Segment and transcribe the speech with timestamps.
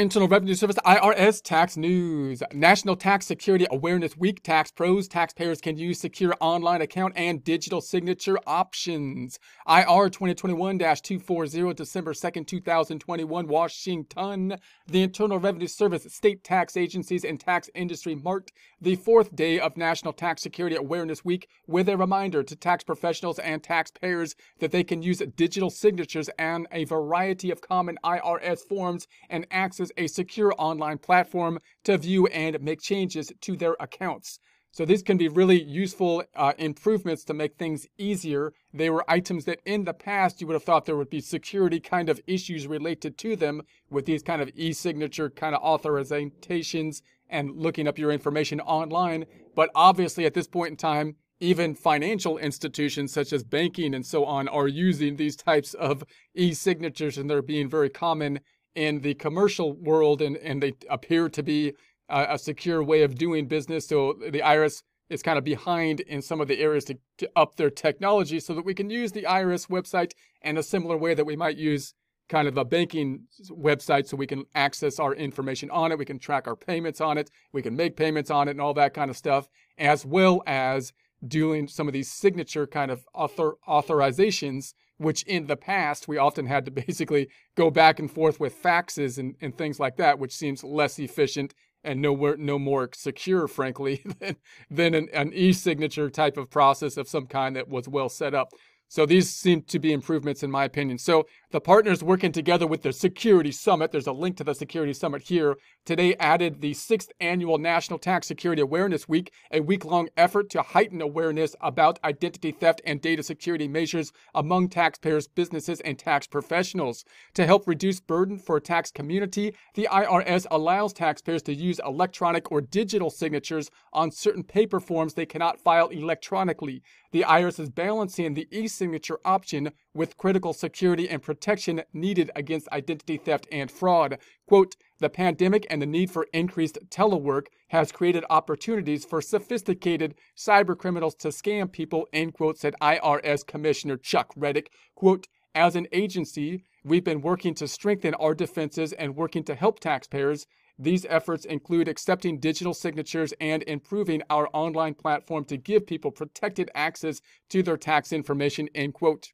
[0.00, 2.42] Internal Revenue Service IRS tax news.
[2.52, 4.42] National Tax Security Awareness Week.
[4.42, 9.38] Tax pros, taxpayers can use secure online account and digital signature options.
[9.66, 14.58] IR 2021 240, December 2nd, 2021, Washington.
[14.86, 19.76] The Internal Revenue Service, state tax agencies, and tax industry marked the fourth day of
[19.76, 24.84] National Tax Security Awareness Week with a reminder to tax professionals and taxpayers that they
[24.84, 30.52] can use digital signatures and a variety of common IRS forms and access a secure
[30.58, 34.38] online platform to view and make changes to their accounts.
[34.72, 38.52] So these can be really useful uh, improvements to make things easier.
[38.74, 41.80] They were items that in the past you would have thought there would be security
[41.80, 47.56] kind of issues related to them with these kind of e-signature kind of authorizations and
[47.56, 49.26] looking up your information online.
[49.54, 54.24] But obviously at this point in time, even financial institutions such as banking and so
[54.24, 56.02] on are using these types of
[56.34, 58.40] e-signatures and they're being very common
[58.74, 61.72] in the commercial world, and, and they appear to be
[62.10, 63.88] a, a secure way of doing business.
[63.88, 67.56] So the IRS is kind of behind in some of the areas to, to up
[67.56, 71.24] their technology so that we can use the IRS website in a similar way that
[71.24, 71.94] we might use
[72.28, 75.98] kind of a banking website so we can access our information on it.
[75.98, 77.30] We can track our payments on it.
[77.52, 80.92] We can make payments on it and all that kind of stuff, as well as
[81.26, 86.46] doing some of these signature kind of author authorizations which in the past we often
[86.46, 90.34] had to basically go back and forth with faxes and, and things like that, which
[90.34, 91.54] seems less efficient
[91.84, 94.36] and nowhere no more secure, frankly, than,
[94.70, 98.48] than an, an e-signature type of process of some kind that was well set up.
[98.88, 100.98] So these seem to be improvements in my opinion.
[100.98, 104.92] So the partners working together with the Security Summit, there's a link to the Security
[104.92, 110.08] Summit here, today added the sixth annual National Tax Security Awareness Week, a week long
[110.16, 115.98] effort to heighten awareness about identity theft and data security measures among taxpayers, businesses, and
[115.98, 117.04] tax professionals.
[117.34, 122.52] To help reduce burden for a tax community, the IRS allows taxpayers to use electronic
[122.52, 126.82] or digital signatures on certain paper forms they cannot file electronically.
[127.12, 132.68] The IRS is balancing the e signature option with critical security and protection needed against
[132.72, 134.18] identity theft and fraud.
[134.46, 140.76] Quote, the pandemic and the need for increased telework has created opportunities for sophisticated cyber
[140.76, 144.66] criminals to scam people, end quote, said IRS Commissioner Chuck Rettig.
[144.94, 149.80] Quote, as an agency, we've been working to strengthen our defenses and working to help
[149.80, 150.46] taxpayers.
[150.78, 156.70] These efforts include accepting digital signatures and improving our online platform to give people protected
[156.74, 159.32] access to their tax information, end quote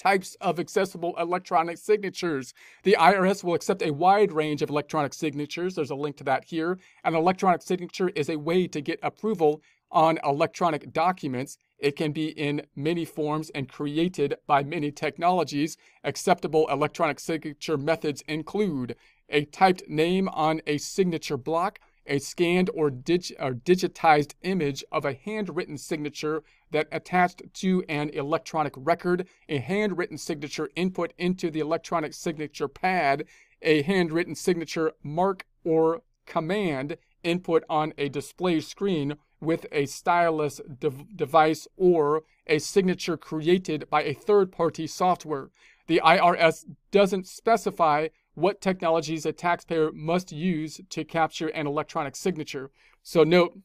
[0.00, 2.54] types of accessible electronic signatures.
[2.84, 5.74] The IRS will accept a wide range of electronic signatures.
[5.74, 6.78] There's a link to that here.
[7.04, 9.60] An electronic signature is a way to get approval
[9.92, 11.58] on electronic documents.
[11.78, 15.76] It can be in many forms and created by many technologies.
[16.04, 18.96] Acceptable electronic signature methods include
[19.30, 25.04] a typed name on a signature block, a scanned or, dig- or digitized image of
[25.04, 31.60] a handwritten signature that attached to an electronic record, a handwritten signature input into the
[31.60, 33.24] electronic signature pad,
[33.62, 40.90] a handwritten signature mark or command input on a display screen with a stylus de-
[41.14, 45.50] device or a signature created by a third party software.
[45.86, 52.70] The IRS doesn't specify what technologies a taxpayer must use to capture an electronic signature.
[53.02, 53.58] So note,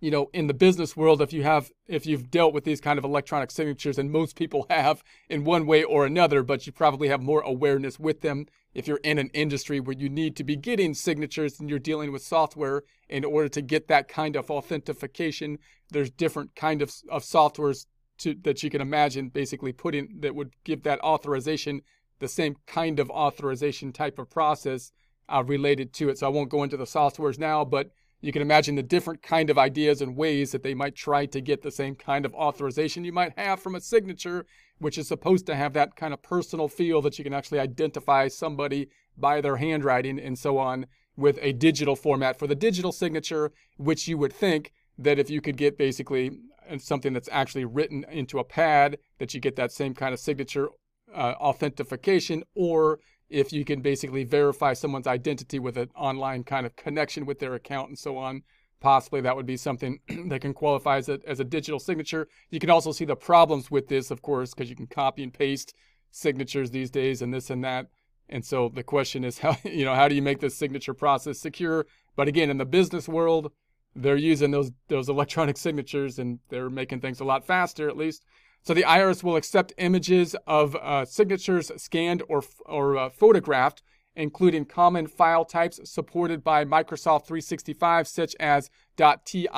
[0.00, 2.98] you know, in the business world, if you have, if you've dealt with these kind
[2.98, 7.06] of electronic signatures, and most people have in one way or another, but you probably
[7.06, 10.56] have more awareness with them if you're in an industry where you need to be
[10.56, 15.58] getting signatures and you're dealing with software in order to get that kind of authentication.
[15.90, 17.86] There's different kind of, of softwares
[18.18, 21.82] to, that you can imagine basically putting that would give that authorization
[22.22, 24.92] the same kind of authorization type of process
[25.28, 26.18] uh, related to it.
[26.18, 27.90] So I won't go into the softwares now, but
[28.20, 31.40] you can imagine the different kind of ideas and ways that they might try to
[31.40, 34.46] get the same kind of authorization you might have from a signature,
[34.78, 38.28] which is supposed to have that kind of personal feel that you can actually identify
[38.28, 43.52] somebody by their handwriting and so on with a digital format for the digital signature,
[43.76, 46.30] which you would think that if you could get basically
[46.70, 50.20] uh, something that's actually written into a pad, that you get that same kind of
[50.20, 50.68] signature
[51.14, 53.00] uh, authentication or
[53.32, 57.54] if you can basically verify someone's identity with an online kind of connection with their
[57.54, 58.42] account and so on.
[58.78, 62.28] Possibly that would be something that can qualify as a, as a digital signature.
[62.50, 65.32] You can also see the problems with this, of course, because you can copy and
[65.32, 65.74] paste
[66.10, 67.86] signatures these days and this and that.
[68.28, 71.38] And so the question is how you know how do you make this signature process
[71.38, 71.86] secure?
[72.16, 73.52] But again, in the business world,
[73.96, 78.24] they're using those those electronic signatures and they're making things a lot faster at least.
[78.62, 83.82] So the IRS will accept images of uh, signatures scanned or, or uh, photographed
[84.14, 89.48] including common file types supported by Microsoft 365, such as .tiff,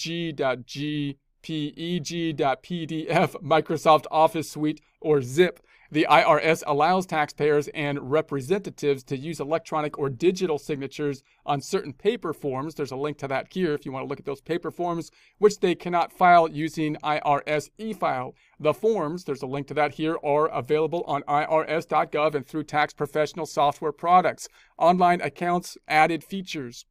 [3.42, 5.60] Microsoft Office Suite, or ZIP.
[5.90, 12.32] The IRS allows taxpayers and representatives to use electronic or digital signatures on certain paper
[12.32, 12.74] forms.
[12.74, 15.12] There's a link to that here if you want to look at those paper forms,
[15.38, 18.34] which they cannot file using IRS e-file.
[18.58, 22.92] The forms, there's a link to that here, are available on irs.gov and through tax
[22.92, 24.48] professional software products.
[24.78, 26.84] Online accounts added features.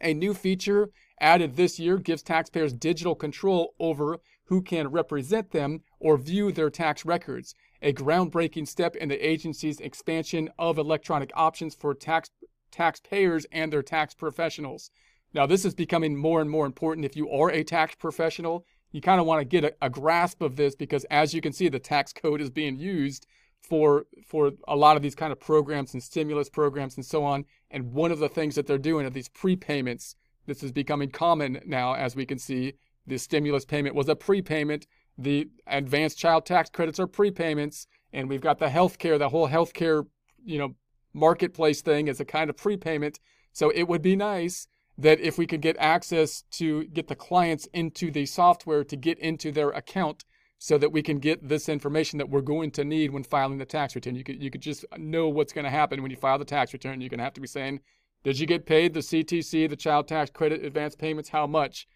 [0.00, 0.90] A new feature
[1.20, 6.70] added this year gives taxpayers digital control over who can represent them or view their
[6.70, 12.30] tax records a groundbreaking step in the agency's expansion of electronic options for tax
[12.70, 14.90] taxpayers and their tax professionals.
[15.34, 18.64] Now, this is becoming more and more important if you are a tax professional.
[18.92, 21.52] You kind of want to get a, a, grasp of this because, as you can
[21.52, 23.26] see, the tax code is being used
[23.60, 27.44] for for a lot of these kind of programs and stimulus programs and so on.
[27.70, 30.14] And one of the things that they're doing are these prepayments.
[30.46, 32.74] This is becoming common now, as we can see.
[33.06, 34.86] The stimulus payment was a prepayment
[35.18, 40.06] the advanced child tax credits are prepayments, and we've got the healthcare, the whole healthcare,
[40.44, 40.76] you know,
[41.12, 43.18] marketplace thing is a kind of prepayment.
[43.52, 47.66] So it would be nice that if we could get access to get the clients
[47.72, 50.24] into the software to get into their account
[50.58, 53.64] so that we can get this information that we're going to need when filing the
[53.64, 54.16] tax return.
[54.16, 56.72] You could you could just know what's going to happen when you file the tax
[56.72, 57.00] return.
[57.00, 57.80] You're going to have to be saying,
[58.24, 61.28] did you get paid the CTC, the child tax credit advance payments?
[61.28, 61.86] How much?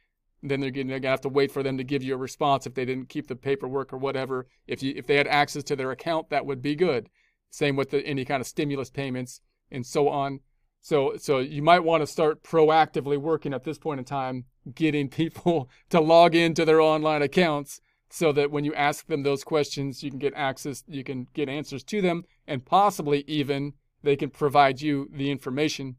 [0.42, 2.74] Then they're, going to have to wait for them to give you a response if
[2.74, 4.46] they didn't keep the paperwork or whatever.
[4.66, 7.08] If you if they had access to their account, that would be good.
[7.50, 9.40] Same with the, any kind of stimulus payments
[9.70, 10.40] and so on.
[10.80, 15.08] So so you might want to start proactively working at this point in time, getting
[15.08, 17.80] people to log into their online accounts
[18.10, 21.48] so that when you ask them those questions, you can get access, you can get
[21.48, 23.72] answers to them, and possibly even
[24.02, 25.96] they can provide you the information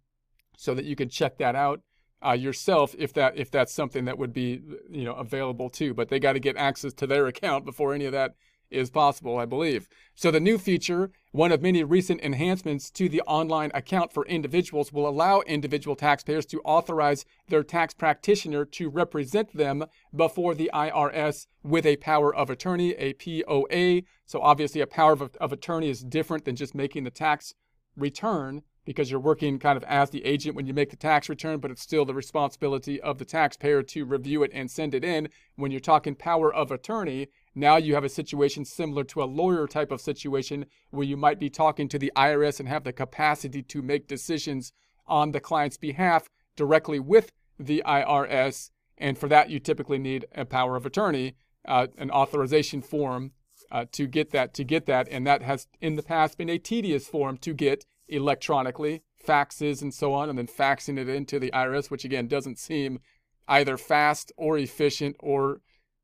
[0.57, 1.81] so that you can check that out
[2.25, 5.94] uh, yourself if that if that's something that would be you know available too.
[5.94, 8.36] But they got to get access to their account before any of that
[8.74, 9.88] is possible, I believe.
[10.16, 14.92] So the new feature, one of many recent enhancements to the online account for individuals,
[14.92, 19.86] will allow individual taxpayers to authorize their tax practitioner to represent them
[20.16, 24.02] before the IRS with a power of attorney, a POA.
[24.25, 27.54] So obviously a power of, of attorney is different than just making the tax
[27.96, 31.60] return because you're working kind of as the agent when you make the tax return,
[31.60, 35.30] but it's still the responsibility of the taxpayer to review it and send it in.
[35.56, 39.68] When you're talking power of attorney, now you have a situation similar to a lawyer
[39.68, 43.62] type of situation where you might be talking to the IRS and have the capacity
[43.64, 44.74] to make decisions
[45.08, 48.70] on the client's behalf directly with the IRS.
[48.98, 51.36] And for that, you typically need a power of attorney,
[51.68, 53.32] uh, an authorization form
[53.72, 54.54] uh, to get that.
[54.54, 57.86] To get that, and that has in the past been a tedious form to get
[58.13, 62.60] electronically, faxes and so on, and then faxing it into the IRS, which again doesn't
[62.60, 63.00] seem
[63.48, 65.62] either fast or efficient or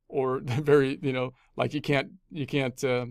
[0.08, 3.06] or very you know like you can't you can't uh,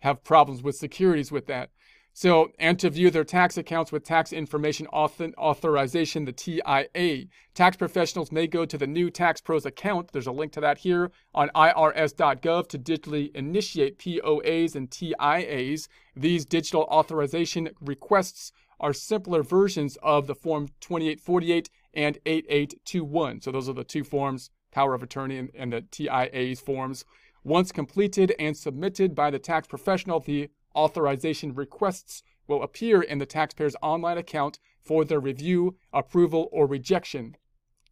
[0.00, 1.70] have problems with securities with that.
[2.16, 7.24] So, and to view their tax accounts with tax information authorization, the TIA.
[7.54, 10.12] Tax professionals may go to the new Tax Pros account.
[10.12, 15.88] There's a link to that here on irs.gov to digitally initiate POAs and TIAs.
[16.14, 23.40] These digital authorization requests are simpler versions of the Form 2848 and 8821.
[23.40, 27.04] So, those are the two forms power of attorney and, and the TIAs forms.
[27.42, 33.26] Once completed and submitted by the tax professional, the authorization requests will appear in the
[33.26, 37.36] taxpayer's online account for their review, approval, or rejection.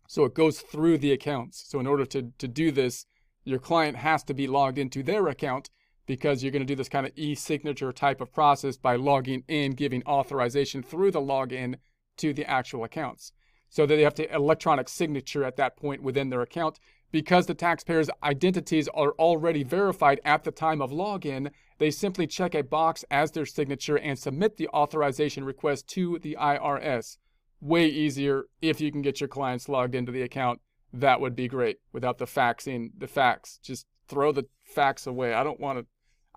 [0.07, 1.65] So it goes through the accounts.
[1.67, 3.07] So in order to, to do this,
[3.45, 5.71] your client has to be logged into their account
[6.07, 9.73] because you're going to do this kind of e-signature type of process by logging in,
[9.73, 11.77] giving authorization through the login
[12.19, 13.33] to the actual accounts.
[13.71, 16.79] So that they have to electronic signature at that point within their account
[17.11, 21.51] because the taxpayer's identities are already verified at the time of login,
[21.83, 26.37] they simply check a box as their signature and submit the authorization request to the
[26.41, 27.17] IRS.
[27.61, 30.61] Way easier if you can get your clients logged into the account.
[30.93, 33.59] That would be great without the faxing, the fax.
[33.65, 35.35] Just throw the fax away.
[35.35, 35.87] I don't want to,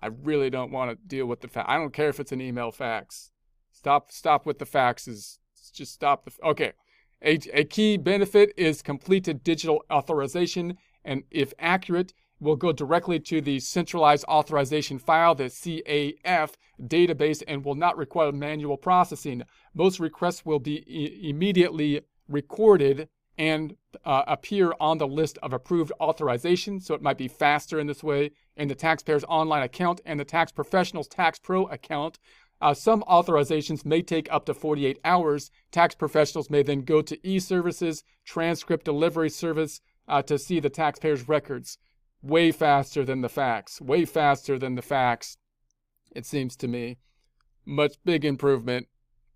[0.00, 1.66] I really don't want to deal with the fax.
[1.68, 3.30] I don't care if it's an email fax.
[3.70, 5.38] Stop, stop with the faxes.
[5.72, 6.72] Just stop the, okay.
[7.22, 13.40] A, a key benefit is completed digital authorization, and if accurate, will go directly to
[13.40, 19.42] the centralized authorization file, the CAF database, and will not require manual processing.
[19.74, 25.92] Most requests will be e- immediately recorded and uh, appear on the list of approved
[26.00, 28.30] authorizations, so it might be faster in this way.
[28.56, 32.18] in the taxpayer's online account and the tax professional's Tax Pro account.
[32.60, 35.50] Uh, some authorizations may take up to 48 hours.
[35.70, 40.70] Tax professionals may then go to e services, transcript delivery service uh, to see the
[40.70, 41.76] taxpayer's records.
[42.26, 45.36] Way faster than the fax, Way faster than the fax,
[46.10, 46.98] it seems to me.
[47.64, 48.88] Much big improvement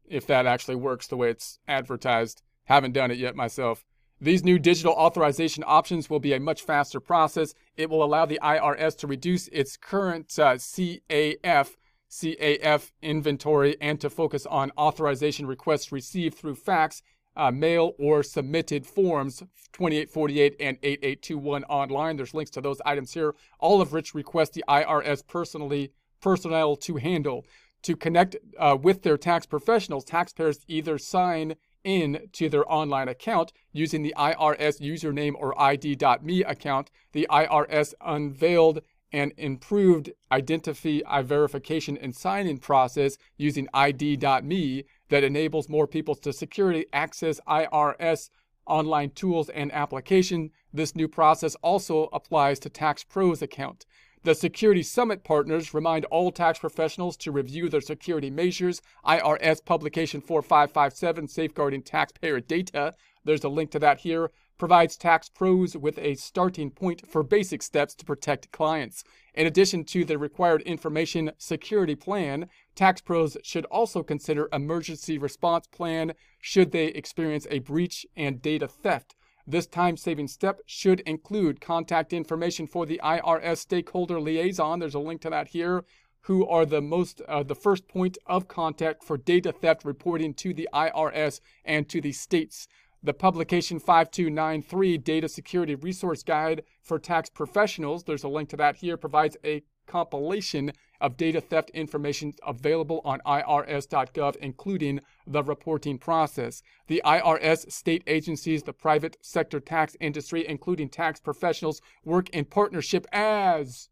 [0.09, 2.43] if that actually works the way it's advertised.
[2.65, 3.85] Haven't done it yet myself.
[4.21, 7.55] These new digital authorization options will be a much faster process.
[7.77, 11.77] It will allow the IRS to reduce its current uh, CAF
[12.11, 17.03] CAF inventory and to focus on authorization requests received through fax,
[17.37, 19.41] uh, mail, or submitted forms
[19.73, 22.17] 2848 and 8821 online.
[22.17, 26.97] There's links to those items here, all of which request the IRS personally personnel to
[26.97, 27.45] handle.
[27.85, 33.53] To connect uh, with their tax professionals, taxpayers either sign in to their online account
[33.73, 36.91] using the IRS username or ID.me account.
[37.13, 38.83] The IRS unveiled
[39.13, 46.87] an improved identity verification and sign-in process using ID.me that enables more people to securely
[46.93, 48.31] access IRS
[48.67, 50.51] online tools and application.
[50.73, 53.85] This new process also applies to Tax Pro's account.
[54.23, 58.83] The Security Summit partners remind all tax professionals to review their security measures.
[59.07, 62.95] IRS Publication 4557, Safeguarding Taxpayer Data.
[63.25, 64.31] There's a link to that here.
[64.61, 69.05] Provides tax pros with a starting point for basic steps to protect clients.
[69.33, 75.67] In addition to the required information security plan, tax pros should also consider emergency response
[75.67, 76.13] plan
[76.43, 79.15] should they experience a breach and data theft.
[79.47, 84.79] This time saving step should include contact information for the IRS stakeholder liaison.
[84.79, 85.87] There's a link to that here.
[86.25, 90.53] Who are the most, uh, the first point of contact for data theft reporting to
[90.53, 92.69] the IRS and to the states.
[93.03, 98.77] The publication 5293 Data Security Resource Guide for Tax Professionals, there's a link to that
[98.77, 106.63] here, provides a compilation of data theft information available on IRS.gov, including the reporting process.
[106.89, 113.07] The IRS, state agencies, the private sector tax industry, including tax professionals, work in partnership
[113.13, 113.89] as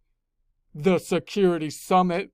[0.74, 2.30] the Security Summit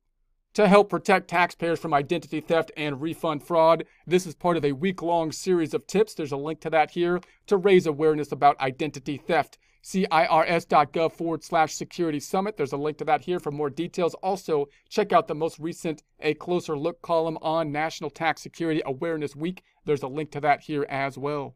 [0.55, 3.85] to help protect taxpayers from identity theft and refund fraud.
[4.07, 6.15] This is part of a week long series of tips.
[6.15, 9.59] There's a link to that here to raise awareness about identity theft.
[9.83, 12.57] See irs.gov forward slash security summit.
[12.57, 14.15] There's a link to that here for more details.
[14.15, 19.37] Also, check out the most recent A Closer Look column on National Tax Security Awareness
[19.37, 19.63] Week.
[19.85, 21.55] There's a link to that here as well.